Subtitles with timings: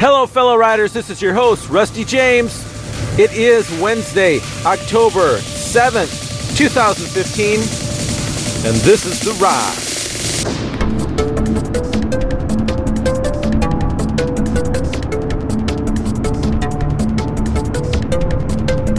[0.00, 0.92] Hello, fellow riders.
[0.92, 2.64] This is your host, Rusty James.
[3.18, 7.58] It is Wednesday, October 7th, 2015,
[8.64, 9.74] and this is The Ride.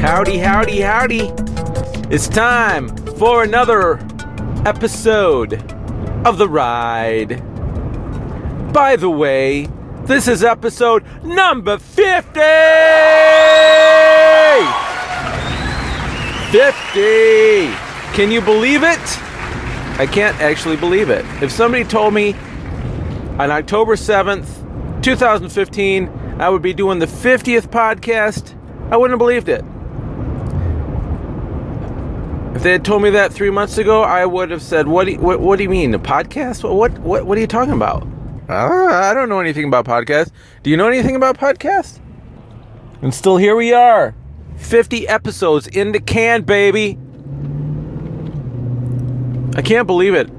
[0.02, 1.32] Howdy, howdy, howdy.
[2.14, 4.00] It's time for another
[4.66, 5.54] episode
[6.26, 7.42] of The Ride.
[8.74, 9.70] By the way,
[10.10, 12.40] this is episode number 50!
[16.50, 17.76] 50!
[18.16, 19.00] Can you believe it?
[20.00, 21.24] I can't actually believe it.
[21.44, 22.34] If somebody told me
[23.38, 26.08] on October 7th, 2015,
[26.40, 28.56] I would be doing the 50th podcast,
[28.92, 29.64] I wouldn't have believed it.
[32.56, 35.06] If they had told me that three months ago, I would have said, "What?
[35.06, 36.68] Do you, what, what do you mean a podcast?
[36.68, 36.98] What?
[36.98, 37.28] What?
[37.28, 38.08] What are you talking about?"
[38.50, 40.32] Uh, I don't know anything about podcasts.
[40.64, 42.00] Do you know anything about podcasts?
[43.04, 44.16] And still here we are,
[44.58, 46.98] 50 episodes in the can, baby.
[49.56, 50.30] I can't believe it.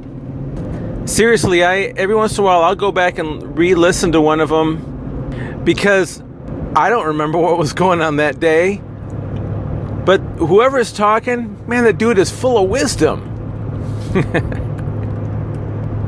[1.09, 4.49] Seriously, I every once in a while I'll go back and re-listen to one of
[4.49, 6.21] them because
[6.75, 8.83] I don't remember what was going on that day.
[10.05, 13.29] But whoever is talking, man, that dude is full of wisdom.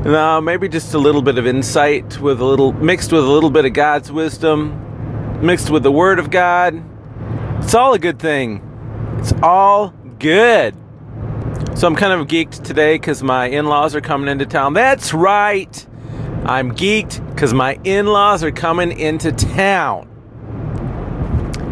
[0.05, 3.49] no, maybe just a little bit of insight with a little mixed with a little
[3.49, 6.83] bit of God's wisdom, mixed with the Word of God.
[7.63, 8.61] It's all a good thing.
[9.19, 10.75] It's all good.
[11.75, 14.73] So I'm kind of geeked today because my in-laws are coming into town.
[14.73, 15.87] That's right.
[16.45, 20.09] I'm geeked because my in-laws are coming into town.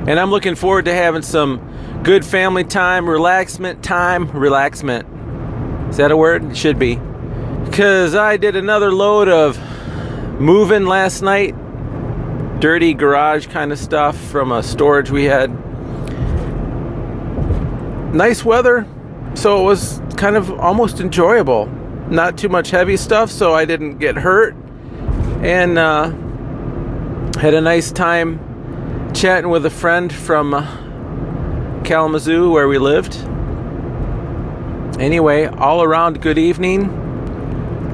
[0.07, 5.05] And I'm looking forward to having some good family time, relaxment time, relaxment.
[5.89, 6.45] Is that a word?
[6.51, 6.99] It should be.
[7.72, 9.58] Because I did another load of
[10.41, 11.55] moving last night.
[12.59, 15.50] Dirty garage kind of stuff from a storage we had.
[18.13, 18.86] Nice weather,
[19.36, 21.68] so it was kind of almost enjoyable.
[22.09, 24.53] Not too much heavy stuff, so I didn't get hurt.
[25.41, 26.09] And uh,
[27.40, 33.16] had a nice time chatting with a friend from uh, Kalamazoo where we lived.
[35.00, 37.00] Anyway, all around good evening.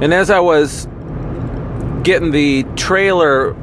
[0.01, 0.87] And as I was
[2.03, 3.55] getting the trailer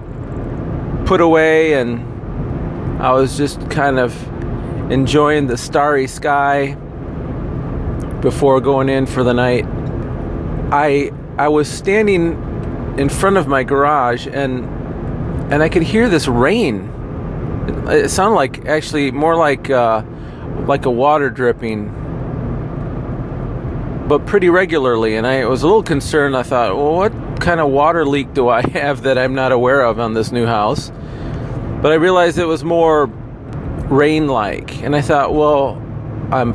[1.06, 4.12] put away and I was just kind of
[4.91, 6.75] enjoying the starry sky
[8.21, 9.65] before going in for the night,
[10.73, 12.33] I I was standing
[12.99, 14.65] in front of my garage and
[15.53, 16.91] and I could hear this rain.
[17.87, 20.03] It sounded like actually more like uh,
[20.67, 21.93] like a water dripping,
[24.16, 25.16] but pretty regularly.
[25.16, 26.36] And I was a little concerned.
[26.36, 29.82] I thought, well, what kind of water leak do I have that I'm not aware
[29.82, 30.92] of on this new house?
[31.82, 35.82] But I realized it was more rain-like, and I thought, well,
[36.30, 36.54] I'm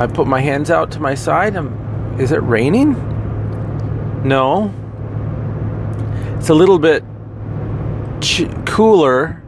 [0.00, 1.56] I put my hands out to my side.
[1.56, 2.92] I'm, is it raining?
[4.22, 4.72] No.
[6.38, 7.02] It's a little bit
[8.20, 9.42] ch- cooler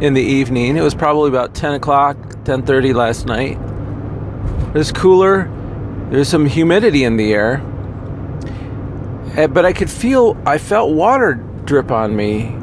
[0.00, 0.78] in the evening.
[0.78, 3.58] It was probably about 10 o'clock, 10:30 last night.
[4.74, 5.50] It's cooler.
[6.12, 7.62] There's some humidity in the air.
[9.34, 11.34] Eh, But I could feel, I felt water
[11.64, 12.54] drip on me.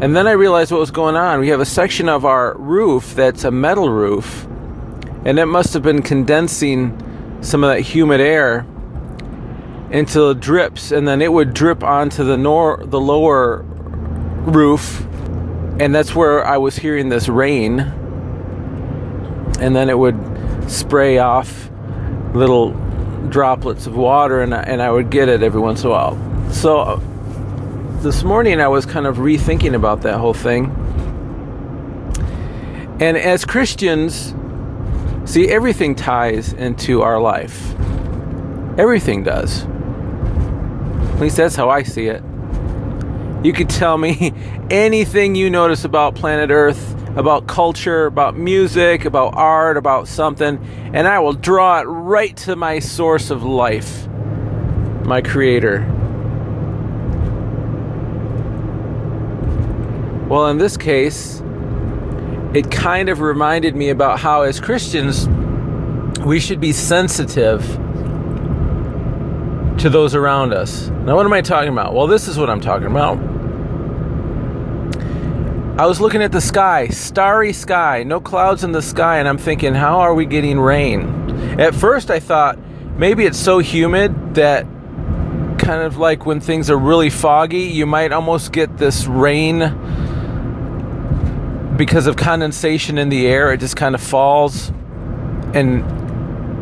[0.00, 1.38] And then I realized what was going on.
[1.38, 4.44] We have a section of our roof that's a metal roof,
[5.24, 8.66] and it must have been condensing some of that humid air
[9.92, 13.62] into the drips, and then it would drip onto the nor the lower
[14.46, 15.06] roof
[15.78, 17.80] and that's where I was hearing this rain,
[19.60, 20.18] and then it would
[20.68, 21.70] spray off
[22.36, 22.70] little
[23.28, 26.52] droplets of water, and I, and I would get it every once in a while.
[26.52, 27.00] So
[28.02, 30.66] this morning I was kind of rethinking about that whole thing,
[33.00, 34.34] and as Christians,
[35.24, 37.74] see everything ties into our life.
[38.78, 39.64] Everything does.
[39.64, 42.22] At least that's how I see it.
[43.42, 44.32] You could tell me
[44.70, 50.58] anything you notice about planet Earth, about culture, about music, about art, about something,
[50.92, 54.06] and I will draw it right to my source of life,
[55.04, 55.80] my creator.
[60.28, 61.42] Well, in this case,
[62.52, 65.26] it kind of reminded me about how, as Christians,
[66.20, 67.62] we should be sensitive
[69.78, 70.88] to those around us.
[70.88, 71.94] Now, what am I talking about?
[71.94, 73.35] Well, this is what I'm talking about.
[75.78, 79.36] I was looking at the sky, starry sky, no clouds in the sky, and I'm
[79.36, 81.60] thinking, how are we getting rain?
[81.60, 82.58] At first, I thought
[82.96, 84.64] maybe it's so humid that
[85.58, 89.58] kind of like when things are really foggy, you might almost get this rain
[91.76, 94.70] because of condensation in the air, it just kind of falls.
[95.52, 95.84] And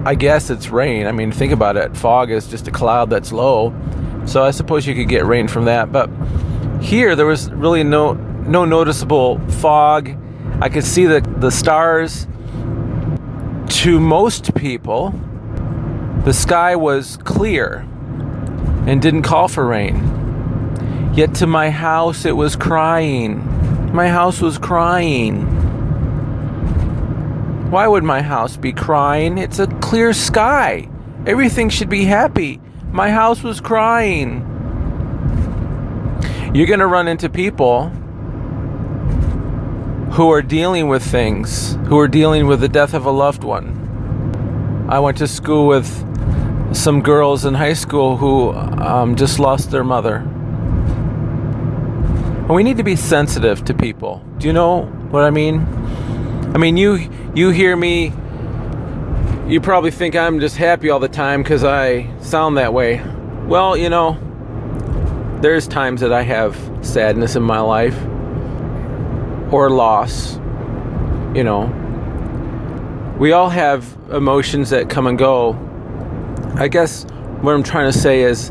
[0.08, 1.06] I guess it's rain.
[1.06, 1.96] I mean, think about it.
[1.96, 3.72] Fog is just a cloud that's low.
[4.26, 5.92] So I suppose you could get rain from that.
[5.92, 6.10] But
[6.80, 8.14] here, there was really no
[8.46, 10.16] no noticeable fog.
[10.60, 12.26] I could see the, the stars.
[13.82, 15.12] To most people,
[16.24, 17.86] the sky was clear
[18.86, 21.12] and didn't call for rain.
[21.14, 23.92] Yet to my house, it was crying.
[23.92, 25.42] My house was crying.
[27.70, 29.38] Why would my house be crying?
[29.38, 30.88] It's a clear sky.
[31.26, 32.60] Everything should be happy.
[32.90, 34.50] My house was crying.
[36.54, 37.90] You're going to run into people
[40.14, 44.86] who are dealing with things, who are dealing with the death of a loved one.
[44.88, 45.88] I went to school with
[46.72, 50.18] some girls in high school who um, just lost their mother.
[52.38, 54.24] And we need to be sensitive to people.
[54.38, 55.66] Do you know what I mean?
[56.54, 58.12] I mean, you you hear me.
[59.48, 63.02] You probably think I'm just happy all the time because I sound that way.
[63.46, 64.16] Well, you know,
[65.42, 67.98] there's times that I have sadness in my life
[69.54, 70.34] or loss.
[71.32, 75.52] You know, we all have emotions that come and go.
[76.56, 77.04] I guess
[77.40, 78.50] what I'm trying to say is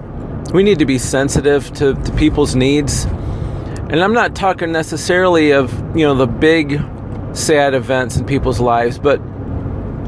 [0.53, 3.03] we need to be sensitive to, to people's needs.
[3.03, 6.81] And I'm not talking necessarily of, you know, the big
[7.33, 9.21] sad events in people's lives, but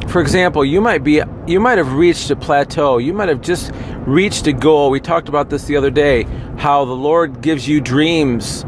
[0.07, 2.99] for example, you might be you might have reached a plateau.
[2.99, 3.71] You might have just
[4.05, 4.91] reached a goal.
[4.91, 6.23] We talked about this the other day,
[6.57, 8.63] how the Lord gives you dreams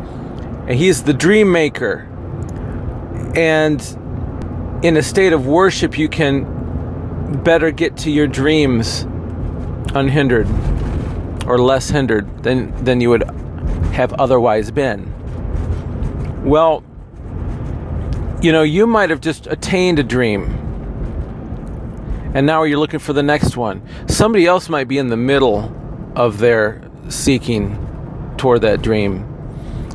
[0.68, 2.07] and he's the dream maker
[3.38, 3.80] and
[4.84, 9.04] in a state of worship, you can better get to your dreams
[9.94, 10.48] unhindered
[11.46, 13.24] or less hindered than, than you would
[13.94, 15.14] have otherwise been.
[16.44, 16.84] Well,
[18.42, 20.46] you know, you might have just attained a dream.
[22.34, 23.88] And now you're looking for the next one.
[24.08, 25.72] Somebody else might be in the middle
[26.16, 27.78] of their seeking
[28.38, 29.32] toward that dream.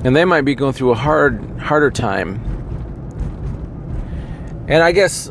[0.04, 2.51] And they might be going through a hard harder time
[4.68, 5.30] and I guess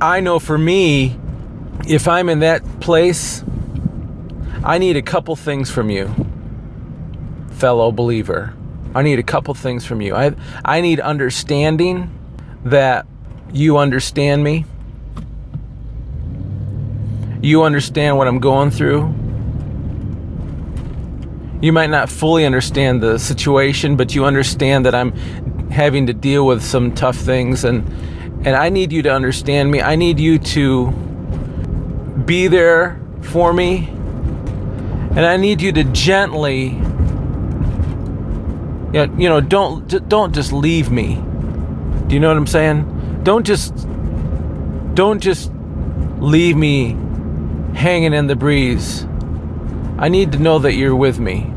[0.00, 1.18] I know for me,
[1.86, 3.44] if I'm in that place,
[4.64, 6.14] I need a couple things from you,
[7.52, 8.54] fellow believer.
[8.94, 10.14] I need a couple things from you.
[10.14, 10.34] I,
[10.64, 12.10] I need understanding
[12.64, 13.06] that
[13.52, 14.64] you understand me.
[17.40, 19.14] You understand what I'm going through.
[21.62, 25.12] You might not fully understand the situation, but you understand that I'm
[25.70, 27.86] having to deal with some tough things and
[28.44, 29.82] and I need you to understand me.
[29.82, 30.90] I need you to
[32.24, 33.88] be there for me.
[35.10, 36.68] And I need you to gently
[38.92, 41.16] you know, don't don't just leave me.
[42.06, 43.22] Do you know what I'm saying?
[43.22, 43.86] Don't just
[44.94, 45.52] don't just
[46.18, 46.96] leave me
[47.74, 49.06] hanging in the breeze.
[49.98, 51.52] I need to know that you're with me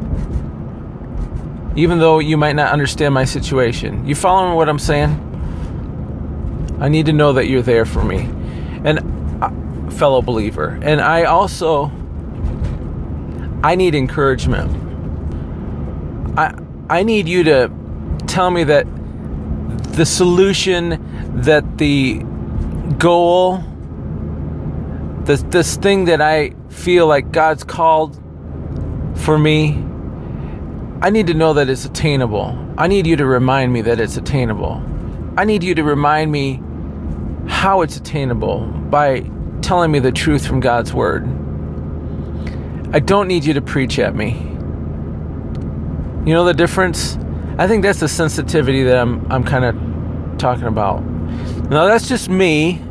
[1.75, 4.06] even though you might not understand my situation.
[4.06, 5.30] You following what I'm saying?
[6.80, 8.30] I need to know that you're there for me.
[8.84, 9.50] And uh,
[9.92, 10.80] fellow believer.
[10.81, 11.92] And I also
[13.64, 14.70] I need encouragement.
[16.38, 16.54] I
[16.90, 17.72] I need you to
[18.28, 18.86] tell me that
[19.94, 22.24] the solution that the
[22.98, 23.63] goal
[25.24, 28.22] this this thing that I feel like God's called
[29.15, 29.82] for me
[31.03, 32.57] I need to know that it's attainable.
[32.77, 34.81] I need you to remind me that it's attainable.
[35.36, 36.63] I need you to remind me
[37.45, 39.29] how it's attainable by
[39.62, 41.25] telling me the truth from God's Word.
[42.93, 44.31] I don't need you to preach at me.
[46.25, 47.17] You know the difference?
[47.57, 51.03] I think that's the sensitivity that I'm, I'm kind of talking about.
[51.69, 52.81] Now, that's just me,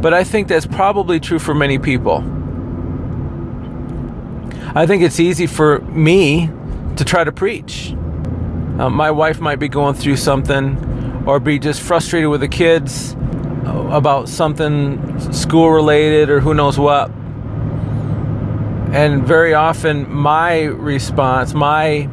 [0.00, 2.24] but I think that's probably true for many people.
[4.74, 6.50] I think it's easy for me
[6.96, 7.92] to try to preach.
[8.78, 13.16] Uh, my wife might be going through something or be just frustrated with the kids
[13.90, 17.10] about something school related or who knows what.
[18.92, 22.08] And very often my response, my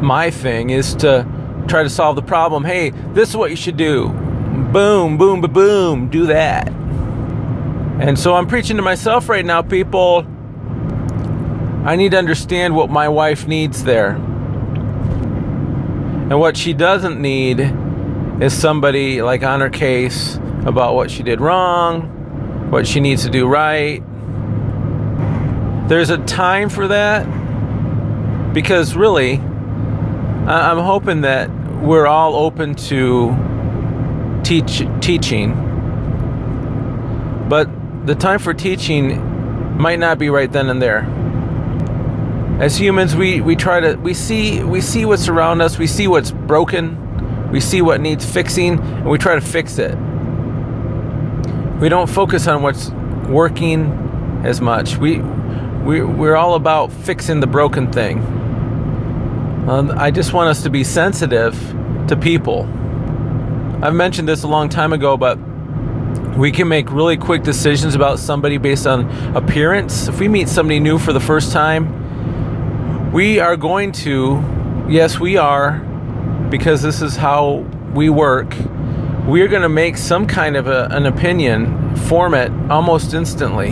[0.00, 1.26] my thing is to
[1.68, 2.64] try to solve the problem.
[2.64, 4.08] Hey, this is what you should do.
[4.08, 6.68] Boom, boom, boom, boom, do that.
[8.00, 10.24] And so I'm preaching to myself right now, people
[11.88, 14.10] I need to understand what my wife needs there.
[16.20, 17.60] And what she doesn't need
[18.42, 23.30] is somebody like on her case about what she did wrong, what she needs to
[23.30, 24.02] do right.
[25.88, 27.24] There's a time for that
[28.52, 29.36] because really,
[30.46, 31.48] I'm hoping that
[31.80, 33.34] we're all open to
[34.44, 35.54] teach teaching,
[37.48, 37.66] but
[38.06, 41.14] the time for teaching might not be right then and there.
[42.58, 46.08] As humans, we, we try to we see we see what's around us, we see
[46.08, 49.96] what's broken, we see what needs fixing, and we try to fix it.
[51.80, 52.90] We don't focus on what's
[53.28, 54.96] working as much.
[54.96, 58.18] We we we're all about fixing the broken thing.
[59.68, 61.54] Um, I just want us to be sensitive
[62.08, 62.64] to people.
[63.82, 65.38] I've mentioned this a long time ago, but
[66.36, 70.08] we can make really quick decisions about somebody based on appearance.
[70.08, 72.07] If we meet somebody new for the first time,
[73.12, 74.42] we are going to,
[74.88, 75.78] yes, we are,
[76.50, 78.54] because this is how we work,
[79.26, 83.70] we are going to make some kind of a, an opinion, form it almost instantly.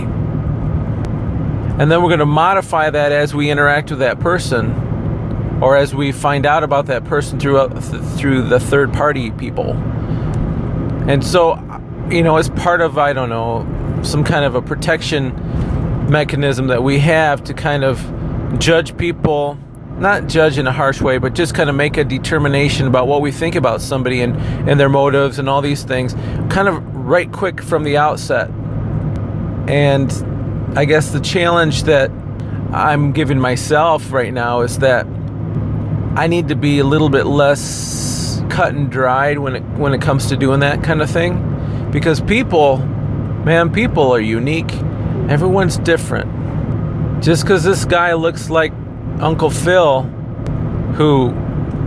[1.78, 4.72] And then we're going to modify that as we interact with that person
[5.62, 7.80] or as we find out about that person through, uh,
[8.16, 9.72] through the third party people.
[11.08, 11.56] And so
[12.10, 13.66] you know, as part of, I don't know,
[14.02, 15.34] some kind of a protection
[16.10, 18.00] mechanism that we have to kind of
[18.58, 19.58] judge people,
[19.98, 23.20] not judge in a harsh way, but just kind of make a determination about what
[23.20, 24.36] we think about somebody and,
[24.68, 26.14] and their motives and all these things,
[26.52, 28.50] kind of right quick from the outset.
[29.68, 30.12] And
[30.78, 32.10] I guess the challenge that
[32.72, 35.06] I'm giving myself right now is that
[36.16, 40.00] I need to be a little bit less cut and dried when it when it
[40.00, 44.72] comes to doing that kind of thing because people, man, people are unique.
[45.28, 46.35] Everyone's different.
[47.20, 48.72] Just because this guy looks like
[49.20, 50.02] Uncle Phil
[50.96, 51.30] who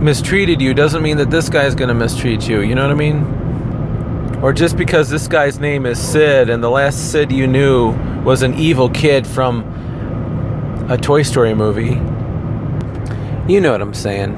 [0.00, 2.60] mistreated you doesn't mean that this guy's going to mistreat you.
[2.60, 4.38] You know what I mean?
[4.42, 8.42] Or just because this guy's name is Sid and the last Sid you knew was
[8.42, 9.64] an evil kid from
[10.90, 12.00] a Toy Story movie.
[13.52, 14.34] You know what I'm saying.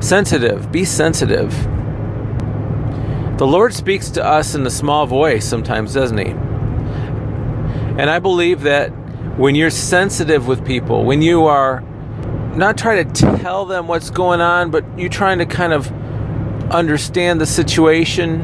[0.00, 0.72] Sensitive.
[0.72, 1.50] Be sensitive.
[3.38, 6.30] The Lord speaks to us in a small voice sometimes, doesn't He?
[8.00, 8.92] And I believe that
[9.36, 11.80] when you're sensitive with people, when you are
[12.54, 15.90] not trying to tell them what's going on, but you're trying to kind of
[16.72, 18.38] understand the situation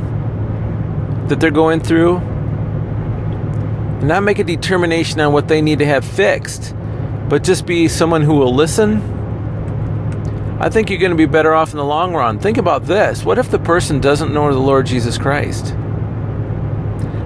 [1.28, 6.04] that they're going through, and not make a determination on what they need to have
[6.04, 6.74] fixed,
[7.28, 9.18] but just be someone who will listen
[10.62, 12.38] I think you're going to be better off in the long run.
[12.38, 13.24] Think about this.
[13.24, 15.74] What if the person doesn't know the Lord Jesus Christ?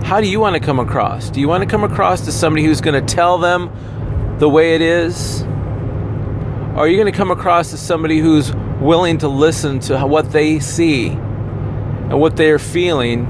[0.05, 1.31] How do you want to come across?
[1.31, 4.75] Do you want to come across as somebody who's going to tell them the way
[4.75, 5.41] it is?
[6.75, 10.31] Or are you going to come across as somebody who's willing to listen to what
[10.31, 13.25] they see and what they're feeling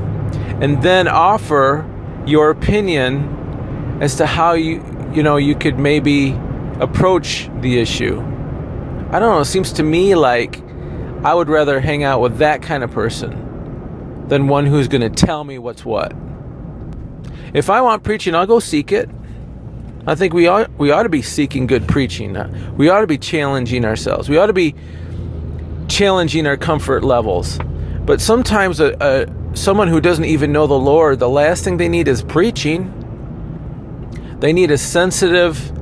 [0.60, 1.88] and then offer
[2.26, 6.36] your opinion as to how you you know you could maybe
[6.80, 8.20] approach the issue?
[9.12, 10.60] I don't know, it seems to me like
[11.22, 15.26] I would rather hang out with that kind of person than one who's going to
[15.26, 16.12] tell me what's what.
[17.54, 19.08] If I want preaching, I'll go seek it.
[20.06, 22.36] I think we ought, we ought to be seeking good preaching.
[22.36, 24.28] Uh, we ought to be challenging ourselves.
[24.28, 24.74] We ought to be
[25.88, 27.58] challenging our comfort levels.
[28.04, 31.88] But sometimes a, a, someone who doesn't even know the Lord, the last thing they
[31.88, 32.92] need is preaching.
[34.40, 35.72] They need a sensitive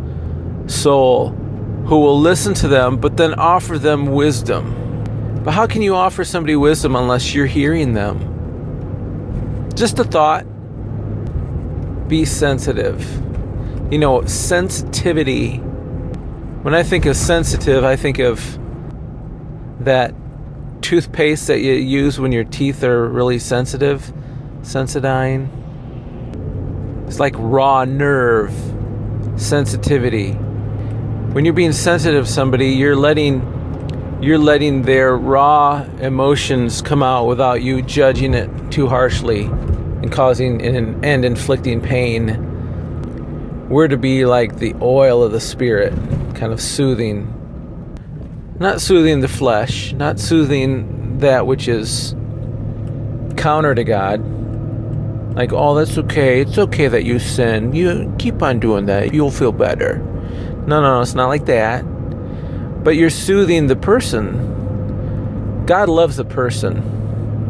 [0.66, 5.40] soul who will listen to them, but then offer them wisdom.
[5.42, 8.20] But how can you offer somebody wisdom unless you're hearing them?
[9.74, 10.46] Just a thought.
[12.08, 13.02] Be sensitive.
[13.92, 15.56] You know, sensitivity.
[15.56, 18.58] When I think of sensitive, I think of
[19.80, 20.14] that
[20.80, 24.12] toothpaste that you use when your teeth are really sensitive,
[24.62, 25.48] Sensodyne.
[27.06, 28.52] It's like raw nerve
[29.36, 30.38] sensitivity
[31.32, 33.40] when you're being sensitive somebody, you're letting
[34.20, 39.48] you're letting their raw emotions come out without you judging it too harshly
[40.02, 42.48] and causing and, and inflicting pain.
[43.68, 45.92] We're to be like the oil of the spirit,
[46.34, 47.38] kind of soothing.
[48.58, 52.14] Not soothing the flesh, not soothing that which is
[53.36, 54.20] counter to God.
[55.34, 56.40] Like, oh, that's okay.
[56.42, 57.72] It's okay that you sin.
[57.72, 59.14] You keep on doing that.
[59.14, 59.98] You'll feel better.
[60.66, 61.82] No, no, no, it's not like that.
[62.84, 65.64] But you're soothing the person.
[65.66, 67.01] God loves the person,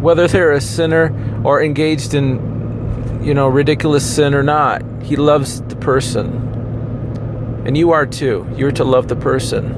[0.03, 4.83] whether they're a sinner or engaged in, you know, ridiculous sin or not.
[5.03, 7.63] He loves the person.
[7.67, 8.47] And you are too.
[8.57, 9.75] You're to love the person.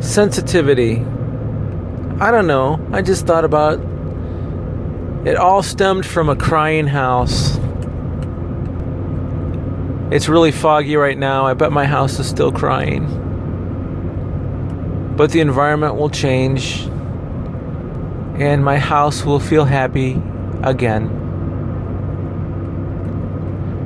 [0.00, 0.98] Sensitivity.
[2.20, 2.78] I don't know.
[2.92, 3.80] I just thought about
[5.26, 7.58] it all stemmed from a crying house
[10.10, 11.46] it's really foggy right now.
[11.46, 13.06] I bet my house is still crying.
[15.18, 16.88] but the environment will change
[18.38, 20.20] and my house will feel happy
[20.62, 21.14] again.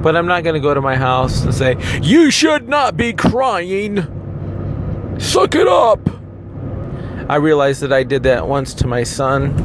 [0.03, 3.13] But I'm not going to go to my house and say, You should not be
[3.13, 4.07] crying.
[5.19, 6.01] Suck it up.
[7.29, 9.57] I realized that I did that once to my son.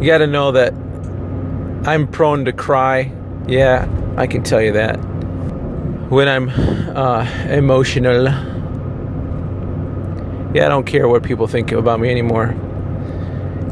[0.00, 0.74] You got to know that
[1.88, 3.10] I'm prone to cry.
[3.48, 4.96] Yeah, I can tell you that.
[6.10, 8.24] When I'm uh, emotional.
[10.54, 12.54] Yeah, I don't care what people think about me anymore.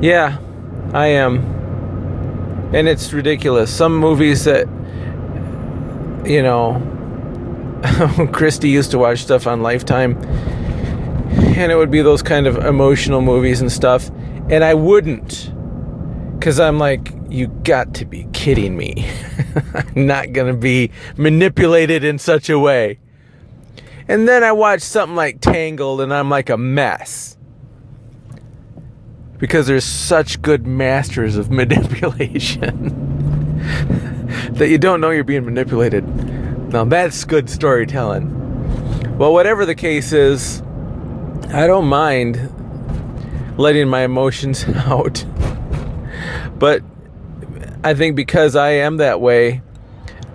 [0.03, 0.39] Yeah,
[0.93, 1.39] I am.
[2.75, 3.73] And it's ridiculous.
[3.73, 4.67] Some movies that,
[6.27, 6.81] you know,
[8.33, 10.17] Christy used to watch stuff on Lifetime,
[11.55, 14.11] and it would be those kind of emotional movies and stuff.
[14.51, 15.53] And I wouldn't,
[16.37, 19.09] because I'm like, you got to be kidding me.
[19.75, 22.99] I'm not going to be manipulated in such a way.
[24.09, 27.39] And then I watch something like Tangled, and I'm like a mess
[29.43, 33.59] because there's such good masters of manipulation
[34.53, 36.07] that you don't know you're being manipulated.
[36.73, 39.19] Now that's good storytelling.
[39.19, 40.63] Well, whatever the case is,
[41.49, 42.37] I don't mind
[43.59, 45.25] letting my emotions out.
[46.57, 46.85] But
[47.83, 49.61] I think because I am that way,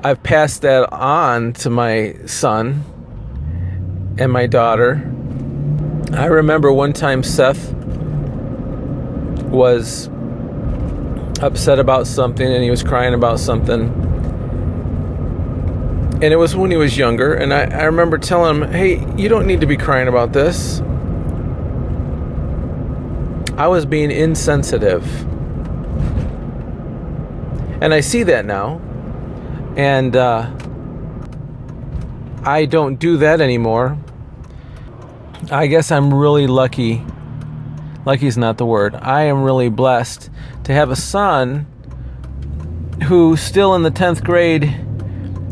[0.03, 2.83] I've passed that on to my son
[4.17, 4.95] and my daughter.
[6.11, 7.76] I remember one time Seth
[9.49, 10.09] was
[11.41, 13.89] upset about something and he was crying about something.
[16.15, 17.35] And it was when he was younger.
[17.35, 20.81] And I, I remember telling him, hey, you don't need to be crying about this.
[23.55, 25.05] I was being insensitive.
[27.81, 28.81] And I see that now.
[29.75, 30.51] And uh,
[32.43, 33.97] I don't do that anymore.
[35.51, 37.05] I guess I'm really lucky
[38.07, 38.95] Lucky's not the word.
[38.95, 40.29] I am really blessed
[40.63, 41.67] to have a son
[43.03, 44.63] who's still in the 10th grade,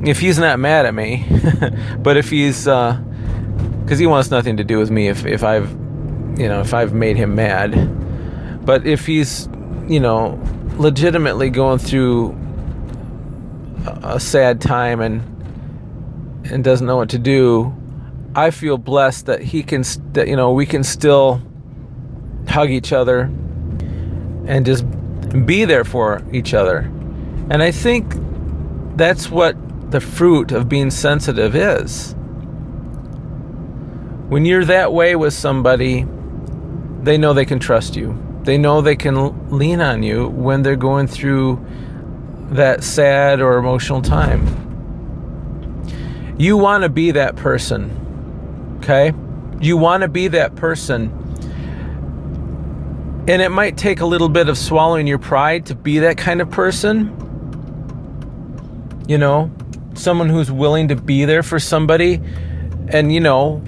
[0.07, 1.27] if he's not mad at me,
[1.99, 5.69] but if he's, because uh, he wants nothing to do with me if, if I've,
[6.39, 8.65] you know, if I've made him mad.
[8.65, 9.49] But if he's,
[9.89, 10.41] you know,
[10.77, 12.37] legitimately going through
[14.01, 15.21] a sad time and
[16.45, 17.75] and doesn't know what to do,
[18.33, 21.41] I feel blessed that he can, that you know, we can still
[22.55, 23.29] hug each other
[24.47, 24.85] and just
[25.45, 26.89] be there for each other.
[27.49, 28.15] And I think
[28.95, 29.57] that's what
[29.91, 32.15] the fruit of being sensitive is.
[34.29, 36.07] When you're that way with somebody,
[37.03, 38.17] they know they can trust you.
[38.43, 41.63] They know they can lean on you when they're going through
[42.51, 44.63] that sad or emotional time.
[46.37, 49.11] You want to be that person, okay?
[49.59, 51.24] You want to be that person
[53.27, 56.41] and it might take a little bit of swallowing your pride to be that kind
[56.41, 57.11] of person.
[59.07, 59.51] You know,
[59.95, 62.21] someone who's willing to be there for somebody
[62.87, 63.63] and, you know,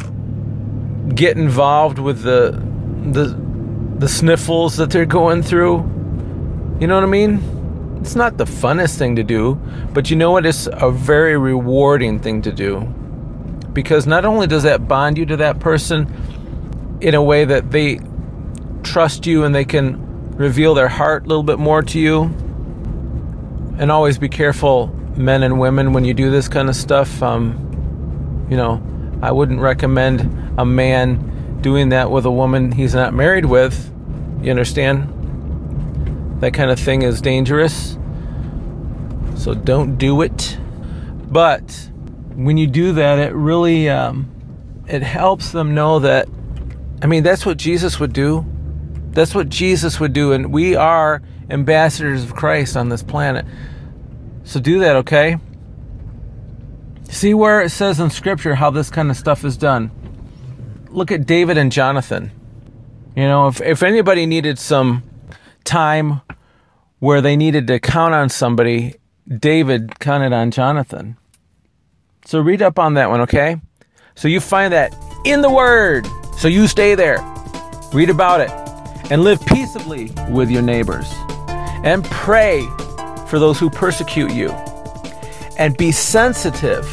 [1.16, 2.62] get involved with the
[3.12, 3.36] the
[3.98, 5.78] the sniffles that they're going through.
[6.80, 7.98] You know what I mean?
[8.02, 9.56] It's not the funnest thing to do,
[9.94, 10.46] but you know what?
[10.46, 12.82] It's a very rewarding thing to do.
[13.74, 18.00] Because not only does that bond you to that person in a way that they
[18.88, 22.24] trust you and they can reveal their heart a little bit more to you.
[23.80, 27.22] And always be careful, men and women, when you do this kind of stuff.
[27.22, 28.82] Um, you know,
[29.22, 30.22] I wouldn't recommend
[30.58, 33.94] a man doing that with a woman he's not married with.
[34.42, 35.14] You understand?
[36.42, 37.98] That kind of thing is dangerous.
[39.36, 40.58] So don't do it.
[41.30, 41.90] But
[42.36, 44.32] when you do that, it really um,
[44.88, 46.28] it helps them know that.
[47.02, 48.46] I mean, that's what Jesus would do.
[49.18, 53.48] That's what Jesus would do, and we are ambassadors of Christ on this planet.
[54.44, 55.38] So do that, okay?
[57.10, 59.90] See where it says in Scripture how this kind of stuff is done.
[60.92, 62.30] Look at David and Jonathan.
[63.16, 65.02] You know, if, if anybody needed some
[65.64, 66.22] time
[67.00, 68.94] where they needed to count on somebody,
[69.28, 71.18] David counted on Jonathan.
[72.26, 73.60] So read up on that one, okay?
[74.14, 76.06] So you find that in the Word.
[76.38, 77.18] So you stay there.
[77.92, 78.67] Read about it
[79.10, 81.12] and live peaceably with your neighbors.
[81.84, 82.66] And pray
[83.28, 84.50] for those who persecute you.
[85.58, 86.86] And be sensitive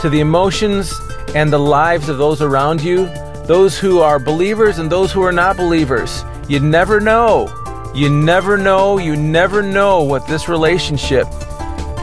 [0.00, 0.92] to the emotions
[1.34, 3.06] and the lives of those around you,
[3.46, 6.24] those who are believers and those who are not believers.
[6.48, 7.48] You never know.
[7.94, 8.98] You never know.
[8.98, 11.26] You never know what this relationship,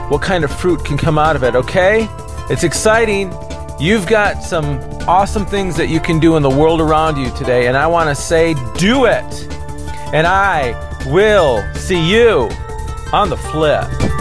[0.10, 2.08] what kind of fruit can come out of it, okay?
[2.50, 3.34] It's exciting.
[3.80, 7.68] You've got some awesome things that you can do in the world around you today.
[7.68, 9.48] And I want to say, do it.
[10.14, 10.74] And I
[11.08, 12.50] will see you
[13.12, 14.13] on the flip.